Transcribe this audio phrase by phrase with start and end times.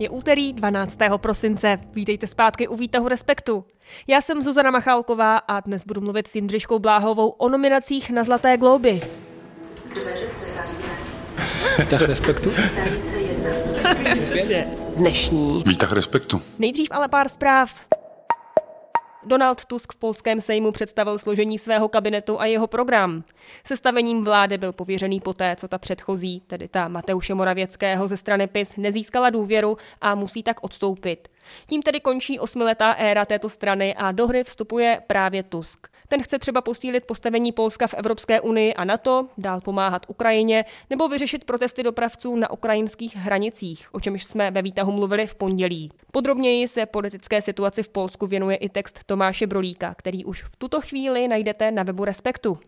[0.00, 0.98] Je úterý 12.
[1.16, 1.78] prosince.
[1.92, 3.64] Vítejte zpátky u výtahu Respektu.
[4.06, 8.56] Já jsem Zuzana Machálková a dnes budu mluvit s Jindřiškou Bláhovou o nominacích na Zlaté
[8.56, 9.00] globy.
[11.78, 12.50] Výtah Respektu?
[14.96, 16.42] Dnešní Výtah respektu.
[16.58, 17.70] Nejdřív ale pár zpráv.
[19.30, 23.24] Donald Tusk v polském sejmu představil složení svého kabinetu a jeho program.
[23.64, 28.76] Sestavením vlády byl pověřený poté, co ta předchozí, tedy ta Mateuše Moravěckého ze strany PIS,
[28.76, 31.28] nezískala důvěru a musí tak odstoupit.
[31.66, 35.86] Tím tedy končí osmiletá éra této strany a do hry vstupuje právě Tusk.
[36.10, 41.08] Ten chce třeba posílit postavení Polska v Evropské unii a NATO, dál pomáhat Ukrajině nebo
[41.08, 45.90] vyřešit protesty dopravců na ukrajinských hranicích, o čemž jsme ve výtahu mluvili v pondělí.
[46.12, 50.80] Podrobněji se politické situaci v Polsku věnuje i text Tomáše Brolíka, který už v tuto
[50.80, 52.58] chvíli najdete na webu Respektu.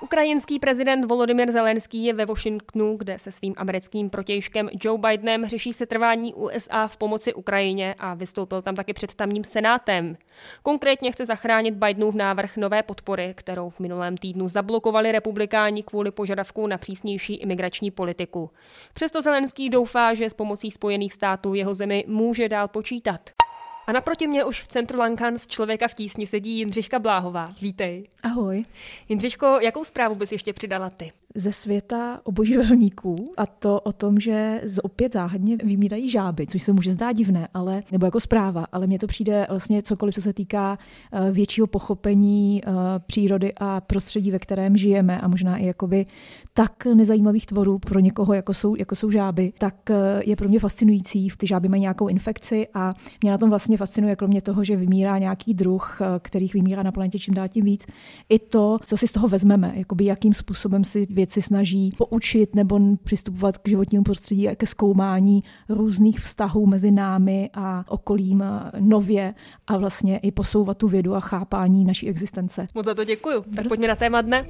[0.00, 5.72] Ukrajinský prezident Volodymyr Zelenský je ve Washingtonu, kde se svým americkým protějškem Joe Bidenem řeší
[5.72, 10.16] setrvání USA v pomoci Ukrajině a vystoupil tam taky před tamním senátem.
[10.62, 16.66] Konkrétně chce zachránit Bidenův návrh nové podpory, kterou v minulém týdnu zablokovali republikáni kvůli požadavku
[16.66, 18.50] na přísnější imigrační politiku.
[18.94, 23.45] Přesto Zelenský doufá, že s pomocí Spojených států jeho zemi může dál počítat.
[23.86, 27.46] A naproti mě už v centru Lankans člověka v tísni sedí Jindřiška Bláhová.
[27.60, 28.08] Vítej.
[28.22, 28.64] Ahoj.
[29.08, 31.12] Jindřiško, jakou zprávu bys ještě přidala ty?
[31.36, 36.92] Ze světa obojživelníků a to o tom, že opět záhadně vymírají žáby, což se může
[36.92, 40.78] zdát divné, ale, nebo jako zpráva, ale mně to přijde vlastně cokoliv, co se týká
[41.12, 42.70] eh, většího pochopení eh,
[43.06, 46.06] přírody a prostředí, ve kterém žijeme a možná i jakoby
[46.54, 50.60] tak nezajímavých tvorů pro někoho, jako jsou, jako jsou žáby, tak eh, je pro mě
[50.60, 51.28] fascinující.
[51.36, 55.18] Ty žáby mají nějakou infekci a mě na tom vlastně fascinuje, kromě toho, že vymírá
[55.18, 57.86] nějaký druh, kterých vymírá na planetě čím dál tím víc,
[58.28, 62.80] i to, co si z toho vezmeme, jakoby jakým způsobem si věci snaží poučit nebo
[63.04, 68.44] přistupovat k životnímu prostředí a ke zkoumání různých vztahů mezi námi a okolím
[68.80, 69.34] nově
[69.66, 72.66] a vlastně i posouvat tu vědu a chápání naší existence.
[72.74, 73.44] Moc za to děkuju.
[73.56, 74.46] Tak pojďme na téma dne.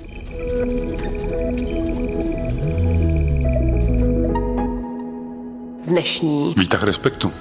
[5.86, 7.32] dnešní Výtah respektu.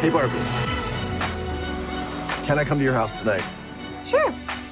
[0.00, 0.42] Hey Barbie.
[2.46, 3.44] Can I come to your house tonight?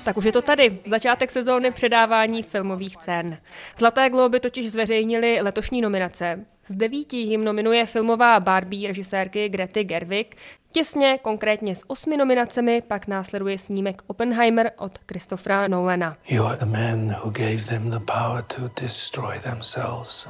[0.04, 0.78] Tak už je to tady.
[0.90, 3.38] Začátek sezóny předávání filmových cen.
[3.78, 6.44] Zlaté globy totiž zveřejnili letošní nominace.
[6.66, 10.36] Z devíti jim nominuje filmová Barbie režisérky Grety Gerwig.
[10.72, 16.16] Těsně, konkrétně s osmi nominacemi, pak následuje snímek Oppenheimer od Christophera Nolana.
[16.28, 20.28] You are the man who gave them the power to destroy themselves.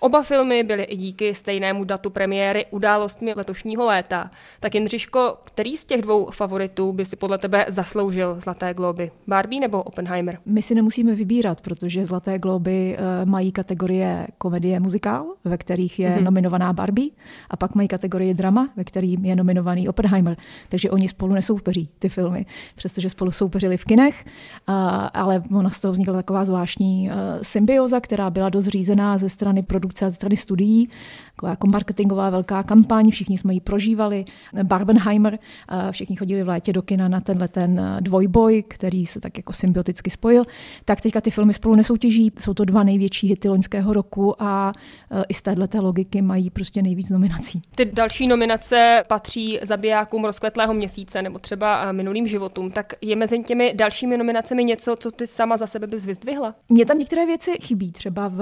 [0.00, 4.30] Oba filmy byly i díky stejnému datu premiéry událostmi letošního léta.
[4.60, 9.10] Tak Jindřiško, který z těch dvou favoritů by si podle tebe zasloužil Zlaté globy?
[9.26, 10.38] Barbie nebo Oppenheimer?
[10.46, 16.10] My si nemusíme vybírat, protože Zlaté globy eh, mají kategorie komedie muzikál, ve kterých je
[16.10, 16.22] mm-hmm.
[16.22, 17.10] nominovaná Barbie,
[17.50, 20.36] a pak mají kategorie drama, ve kterým je nominovaný Oppenheimer.
[20.68, 24.24] Takže oni spolu nesoupeří, ty filmy, přestože spolu soupeřili v kinech,
[24.66, 29.28] a, ale ona z toho vznikla taková zvláštní uh, symbioza, která byla dost řízená ze
[29.28, 30.88] strany produkce a ze strany studií,
[31.34, 34.24] taková jako marketingová velká kampaň, všichni jsme ji prožívali.
[34.62, 35.38] Barbenheimer,
[35.72, 39.36] uh, všichni chodili v létě do kina na tenhle ten uh, dvojboj, který se tak
[39.36, 40.44] jako symbioticky spojil.
[40.84, 44.72] Tak teďka ty filmy spolu nesoutěží, jsou to dva největší hity loňského roku a
[45.10, 47.62] uh, i z této logiky mají prostě nejvíc nominací.
[47.74, 52.70] Ty další nominace patří zabijákům rozkvetlého měsíce nebo třeba eh, minulým životům.
[52.70, 56.54] Tak je mezi těmi dalšími nominacemi něco, co ty sama za sebe bys vyzdvihla?
[56.68, 58.40] Mně tam některé věci chybí, třeba v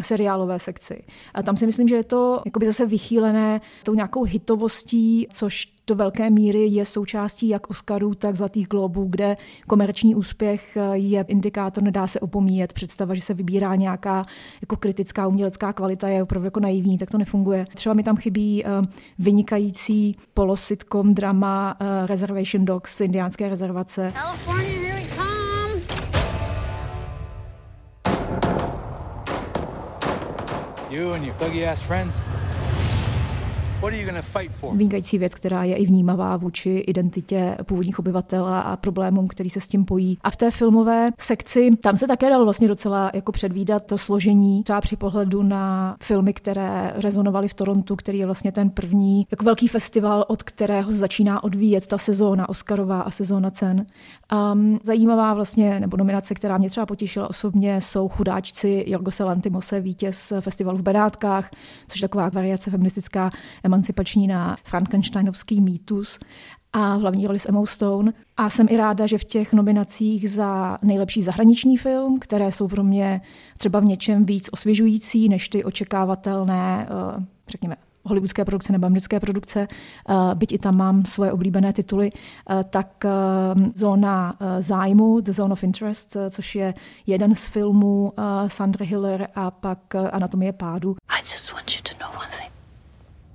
[0.00, 1.02] seriálové sekci.
[1.34, 5.94] A tam si myslím, že je to jakoby zase vychýlené tou nějakou hitovostí, což do
[5.94, 9.36] velké míry je součástí jak Oscarů, tak Zlatých globů, kde
[9.66, 12.72] komerční úspěch je indikátor, nedá se opomíjet.
[12.72, 14.24] Představa, že se vybírá nějaká
[14.60, 17.66] jako kritická umělecká kvalita je opravdu jako naivní, tak to nefunguje.
[17.74, 18.70] Třeba mi tam chybí uh,
[19.18, 24.12] vynikající polositcom drama Reservation Dogs indiánské rezervace.
[24.14, 24.87] California,
[30.90, 32.18] You and your buggy ass friends.
[34.76, 39.68] Vynikající věc, která je i vnímavá vůči identitě původních obyvatel a- problémům, který se s
[39.68, 40.18] tím pojí.
[40.24, 44.62] A v té filmové sekci, tam se také dalo vlastně docela jako předvídat to složení,
[44.62, 49.44] třeba při pohledu na filmy, které rezonovaly v Torontu, který je vlastně ten první jako
[49.44, 53.86] velký festival, od kterého začíná odvíjet ta sezóna Oscarová a sezóna cen.
[54.52, 60.32] Um, zajímavá vlastně, nebo nominace, která mě třeba potěšila osobně, jsou chudáčci Jorgose Lantimose, vítěz
[60.40, 61.50] festivalu v Benátkách,
[61.88, 63.30] což je taková variace feministická
[63.68, 66.18] emancipační na Frankensteinovský mýtus.
[66.72, 68.12] a hlavní roli s Emma Stone.
[68.36, 72.84] A jsem i ráda, že v těch nominacích za nejlepší zahraniční film, které jsou pro
[72.84, 73.20] mě
[73.56, 79.68] třeba v něčem víc osvěžující než ty očekávatelné, eh, řekněme, hollywoodské produkce nebo americké produkce,
[79.70, 83.04] eh, byť i tam mám svoje oblíbené tituly, eh, tak
[83.74, 86.74] Zóna zájmu, The Zone of Interest, což je
[87.06, 88.12] jeden z filmů
[88.46, 90.96] Sandra Hiller a pak Anatomie pádu.
[91.08, 92.57] I just want you to know one thing.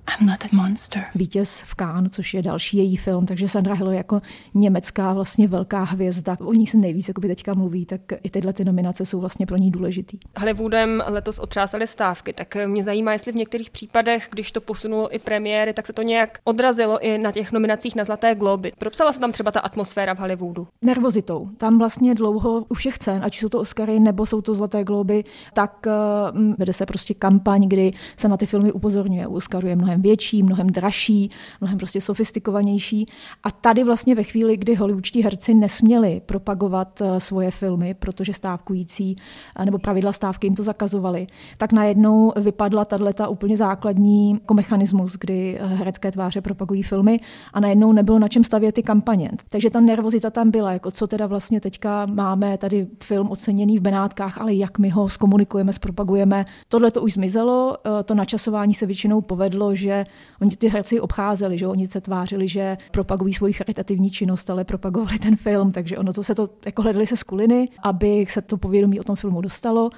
[0.10, 1.04] I'm not a monster.
[1.16, 4.22] Vítěz v Cannes, což je další její film, takže Sandra Hiller jako
[4.54, 6.38] německá vlastně velká hvězda.
[6.42, 9.58] O ní se nejvíc by teďka mluví, tak i tyhle ty nominace jsou vlastně pro
[9.58, 10.18] ní důležitý.
[10.40, 15.20] Hollywoodem letos otřásaly stávky, tak mě zajímá, jestli v některých případech, když to posunulo i
[15.20, 18.72] premiéry, tak se to nějak odrazilo i na těch nominacích na Zlaté globy.
[18.78, 20.68] Propsala se tam třeba ta atmosféra v Hollywoodu?
[20.82, 21.50] Nervozitou.
[21.58, 25.24] Tam vlastně dlouho u všech cen, ať jsou to Oscary nebo jsou to Zlaté globy,
[25.54, 25.86] tak
[26.34, 29.28] uh, vede se prostě kampaň, kdy se na ty filmy upozorňuje.
[29.28, 31.32] U Oscaru je mnohem větší, mnohem dražší,
[31.62, 33.06] mnohem prostě sofistikovanější.
[33.44, 39.16] A tady vlastně ve chvíli, kdy hollywoodští herci nesměli propagovat eh, svoje filmy, protože stávkující
[39.56, 45.18] eh, nebo pravidla stávky jim to zakazovali, tak najednou vypadla tato úplně základní jako mechanismus,
[45.20, 47.20] kdy eh, herecké tváře propagují filmy
[47.54, 49.32] a najednou nebylo na čem stavět ty kampaně.
[49.50, 53.82] Takže ta nervozita tam byla, jako co teda vlastně teďka máme tady film oceněný v
[53.82, 56.46] Benátkách, ale jak my ho zkomunikujeme, zpropagujeme.
[56.68, 60.06] Tohle to už zmizelo, to načasování se většinou povedlo, že
[60.42, 65.20] oni ty herci obcházeli, že oni se tvářili, že propagují svoji charitativní činnost, ale propagovali
[65.20, 69.00] ten film, takže ono to se to jako hledali se skuliny, aby se to povědomí
[69.00, 69.90] o tom filmu dostalo.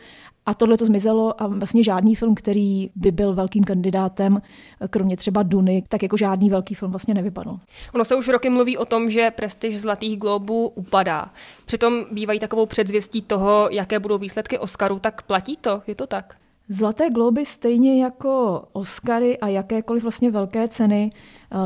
[0.45, 4.41] A tohle to zmizelo a vlastně žádný film, který by byl velkým kandidátem,
[4.89, 7.59] kromě třeba Duny, tak jako žádný velký film vlastně nevypadl.
[7.93, 11.31] Ono se už roky mluví o tom, že prestiž Zlatých globů upadá.
[11.65, 15.81] Přitom bývají takovou předzvěstí toho, jaké budou výsledky Oscaru, tak platí to?
[15.87, 16.35] Je to tak?
[16.69, 21.11] Zlaté globy stejně jako Oscary a jakékoliv vlastně velké ceny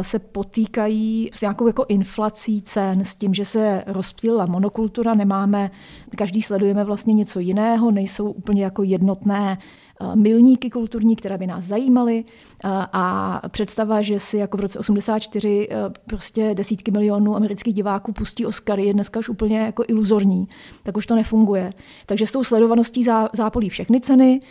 [0.01, 5.71] se potýkají s nějakou jako inflací cen, s tím, že se rozptýlila monokultura, nemáme,
[6.17, 9.57] každý sledujeme vlastně něco jiného, nejsou úplně jako jednotné
[10.01, 14.79] Eh, milníky kulturní, které by nás zajímaly eh, a představa, že si jako v roce
[14.79, 15.75] 84 eh,
[16.05, 20.47] prostě desítky milionů amerických diváků pustí Oscary je dneska už úplně jako iluzorní,
[20.83, 21.73] tak už to nefunguje.
[22.05, 23.03] Takže s tou sledovaností
[23.33, 24.41] zápolí všechny ceny,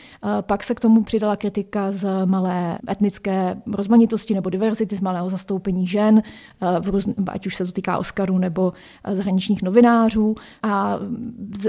[0.40, 5.86] pak se k tomu přidala kritika z malé etnické rozmanitosti nebo diverzity, z malého zastoupení
[5.86, 6.22] žen,
[6.80, 8.72] v růz, ať už se to týká Oscarů nebo
[9.12, 10.98] zahraničních novinářů a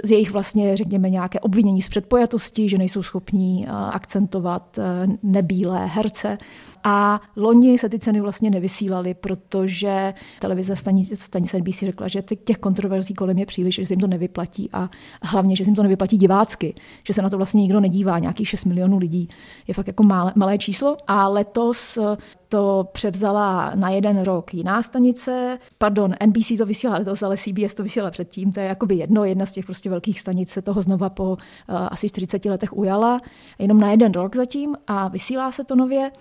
[0.03, 6.37] z jejich vlastně, řekněme, nějaké obvinění z předpojatosti, že nejsou schopní akcentovat eh, nebílé herce.
[6.83, 13.13] A loni se ty ceny vlastně nevysílaly, protože televize stanice, NBC řekla, že těch kontroverzí
[13.13, 14.89] kolem je příliš, že se jim to nevyplatí a
[15.23, 18.49] hlavně, že se jim to nevyplatí divácky, že se na to vlastně nikdo nedívá, nějakých
[18.49, 19.29] 6 milionů lidí
[19.67, 20.97] je fakt jako malé, malé číslo.
[21.07, 21.99] A letos
[22.49, 25.59] to převzala na jeden rok jiná stanice.
[25.77, 28.51] Pardon, NBC to vysílá letos, ale CBS to vysílala předtím.
[28.51, 31.37] To je jakoby jedno, jedna z těch prostě velkých stanic se toho znova po uh,
[31.67, 33.21] asi 40 letech ujala.
[33.59, 36.11] Jenom na jeden rok zatím a vysílá se to nově.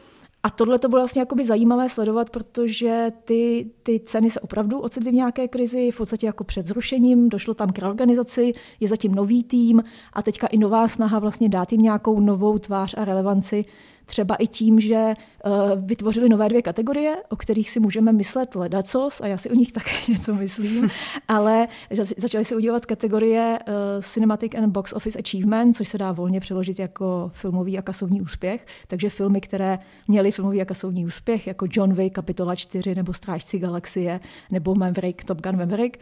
[0.48, 5.10] A tohle to bylo vlastně jakoby zajímavé sledovat, protože ty, ty ceny se opravdu ocitly
[5.10, 9.44] v nějaké krizi, v podstatě jako před zrušením, došlo tam k reorganizaci, je zatím nový
[9.44, 13.64] tým a teďka i nová snaha vlastně dát jim nějakou novou tvář a relevanci
[14.08, 15.14] třeba i tím, že
[15.44, 15.52] uh,
[15.86, 19.72] vytvořili nové dvě kategorie, o kterých si můžeme myslet ledacos, a já si o nich
[19.78, 20.88] také něco myslím,
[21.28, 21.68] ale
[22.16, 26.78] začali si udělat kategorie uh, Cinematic and Box Office Achievement, což se dá volně přeložit
[26.78, 28.66] jako filmový a kasovní úspěch.
[28.86, 29.78] Takže filmy, které
[30.08, 35.24] měly filmový a kasovní úspěch, jako John Wick, Kapitola 4 nebo Strážci galaxie nebo Maverick,
[35.24, 35.98] Top Gun Maverick.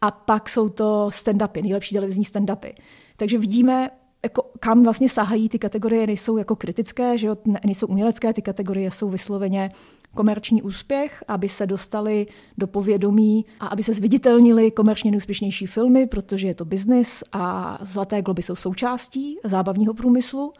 [0.00, 2.72] A pak jsou to stand-upy, nejlepší televizní stand-upy.
[3.16, 3.90] Takže vidíme
[4.22, 8.90] jako, kam vlastně sahají ty kategorie, nejsou jako kritické, že jo, nejsou umělecké, ty kategorie
[8.90, 9.70] jsou vysloveně
[10.14, 12.26] komerční úspěch, aby se dostali
[12.58, 18.22] do povědomí a aby se zviditelnili komerčně nejúspěšnější filmy, protože je to biznis a Zlaté
[18.22, 20.52] globy jsou součástí zábavního průmyslu.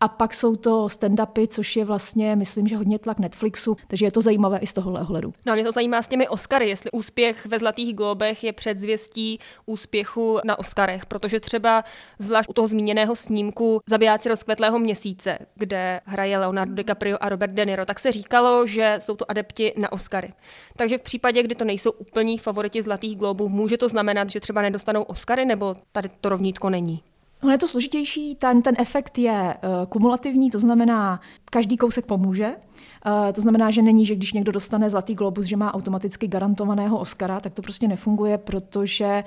[0.00, 4.10] A pak jsou to stand-upy, což je vlastně, myslím, že hodně tlak Netflixu, takže je
[4.10, 5.32] to zajímavé i z tohohle ohledu.
[5.46, 9.38] No a mě to zajímá s těmi Oscary, jestli úspěch ve Zlatých globech je předzvěstí
[9.66, 11.84] úspěchu na Oscarech, protože třeba
[12.18, 17.64] zvlášť u toho zmíněného snímku Zabijáci rozkvetlého měsíce, kde hraje Leonardo DiCaprio a Robert De
[17.64, 20.32] Niro, tak se říkalo, že jsou to adepti na Oscary.
[20.76, 24.62] Takže v případě, kdy to nejsou úplní favoriti Zlatých globů, může to znamenat, že třeba
[24.62, 27.02] nedostanou Oscary, nebo tady to rovnítko není?
[27.46, 32.46] Ono je to složitější, ten, ten efekt je uh, kumulativní, to znamená, každý kousek pomůže.
[32.46, 36.98] Uh, to znamená, že není, že když někdo dostane Zlatý globus, že má automaticky garantovaného
[36.98, 39.24] Oscara, tak to prostě nefunguje, protože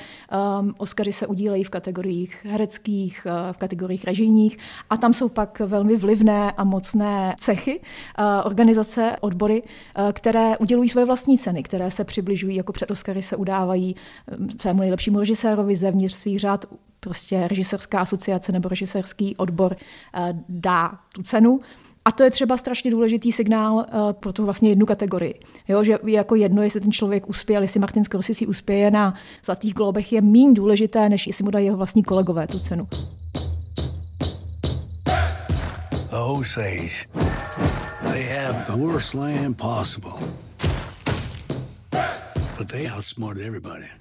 [0.59, 4.57] um, Oscary se udílejí v kategoriích hereckých, uh, v kategoriích režijních
[4.89, 10.89] a tam jsou pak velmi vlivné a mocné cechy, uh, organizace, odbory, uh, které udělují
[10.89, 13.95] svoje vlastní ceny, které se přibližují, jako před Oscary se udávají
[14.39, 16.65] um, svému nejlepšímu režisérovi zevnitř svých řád
[16.99, 19.75] prostě režisérská asociace nebo režisérský odbor
[20.49, 21.59] dá tu cenu.
[22.05, 25.39] A to je třeba strašně důležitý signál uh, pro tu vlastně jednu kategorii.
[25.67, 29.13] Jo, že jako jedno, jestli ten člověk uspěje, jestli Martin Scorsese uspěje na
[29.45, 32.87] Zlatých globech, je méně důležité, než jestli mu dají jeho vlastní kolegové tu cenu.
[36.11, 37.07] Osage,
[38.11, 40.48] they have the worst land possible.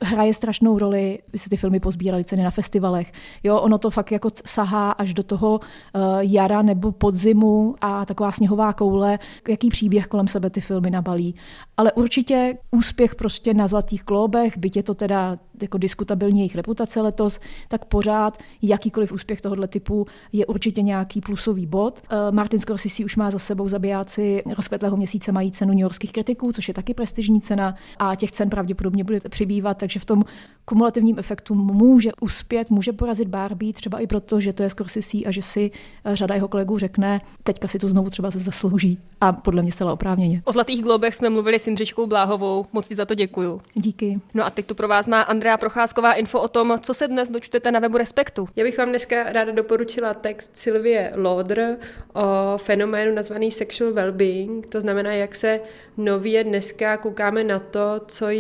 [0.03, 3.13] Hraje strašnou roli, vy si ty filmy pozbírali ceny na festivalech.
[3.43, 8.33] Jo, ono to fakt jako sahá až do toho uh, jara nebo podzimu a taková
[8.33, 11.35] sněhová koule, jaký příběh kolem sebe ty filmy nabalí.
[11.77, 17.01] Ale určitě úspěch prostě na Zlatých klóbech, byť je to teda jako diskutabilní jejich reputace
[17.01, 22.03] letos, tak pořád jakýkoliv úspěch tohoto typu je určitě nějaký plusový bod.
[22.13, 26.53] Uh, Martin Scorsese už má za sebou zabijáci rozkvetlého měsíce mají cenu New Yorkských kritiků,
[26.53, 30.25] což je taky prestižní cena a těch cen pravděpodobně bude přibývat, takže v tom
[30.65, 35.31] kumulativním efektu může uspět, může porazit Barbie, třeba i proto, že to je Scorsese a
[35.31, 35.71] že si
[36.05, 38.99] eh, řada jeho kolegů řekne, teďka si to znovu třeba se zaslouží.
[39.21, 40.43] A podle mě zcela oprávněně.
[40.45, 43.61] O Zlatých globech jsme mluvili s Jindřiškou Bláhovou, moc ti za to děkuju.
[43.75, 44.21] Díky.
[44.35, 47.31] No a teď tu pro vás má Andrea Procházková info o tom, co se dnes
[47.31, 48.49] dočtete na webu Respektu.
[48.57, 51.77] Já bych vám dneska ráda doporučila text Sylvie Lauder
[52.15, 55.61] o fenoménu nazvaný sexual well-being, to znamená, jak se
[55.97, 58.38] nově dneska koukáme na to, co je,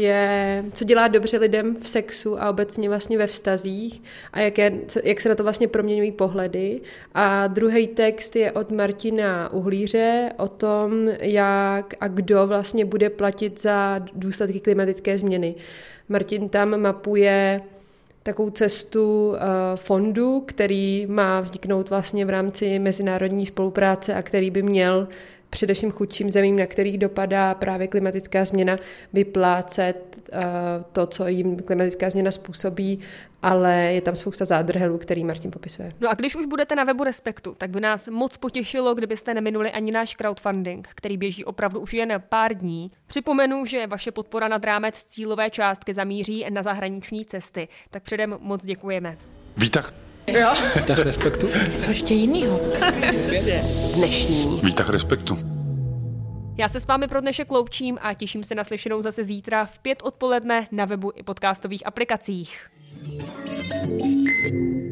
[0.72, 4.02] co dělá dobře lidem v sexu a obecně vlastně ve vztazích
[4.32, 4.72] a jak, je,
[5.04, 6.80] jak se na to vlastně proměňují pohledy.
[7.14, 13.60] A druhý text je od Martina Uhlíře o tom, jak a kdo vlastně bude platit
[13.60, 15.54] za důsledky klimatické změny.
[16.08, 17.60] Martin tam mapuje
[18.22, 19.36] takovou cestu uh,
[19.76, 25.08] fondu, který má vzniknout vlastně v rámci mezinárodní spolupráce a který by měl
[25.50, 28.78] především chudším zemím, na kterých dopadá právě klimatická změna,
[29.12, 30.38] vyplácet uh,
[30.92, 33.00] to, co jim klimatická změna způsobí,
[33.42, 35.92] ale je tam spousta zádrhelů, který Martin popisuje.
[36.00, 39.70] No a když už budete na webu Respektu, tak by nás moc potěšilo, kdybyste neminuli
[39.70, 42.90] ani náš crowdfunding, který běží opravdu už jen pár dní.
[43.06, 48.64] Připomenu, že vaše podpora nad rámec cílové částky zamíří na zahraniční cesty, tak předem moc
[48.64, 49.16] děkujeme.
[49.56, 50.07] Vítah.
[50.32, 50.54] Jo.
[50.76, 51.48] Vítah respektu.
[51.78, 52.60] Co ještě jinýho?
[53.94, 54.60] Dnešní.
[54.62, 55.38] Vítah respektu.
[56.56, 59.78] Já se s vámi pro dnešek loučím a těším se na slyšenou zase zítra v
[59.78, 62.68] pět odpoledne na webu i podcastových aplikacích.
[63.68, 64.87] thank you